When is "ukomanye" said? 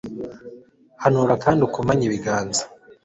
1.67-2.03